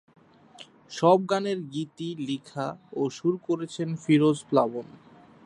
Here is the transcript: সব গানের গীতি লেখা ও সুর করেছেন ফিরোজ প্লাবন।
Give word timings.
সব 0.91 1.19
গানের 1.29 1.59
গীতি 1.73 2.09
লেখা 2.27 2.67
ও 2.93 3.01
সুর 3.17 3.35
করেছেন 3.47 3.89
ফিরোজ 4.03 4.37
প্লাবন। 4.49 4.87